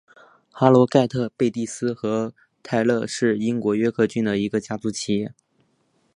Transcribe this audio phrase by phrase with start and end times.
[0.51, 5.31] 哈罗盖特贝蒂斯和泰勒是英国约克郡的一个家族企业。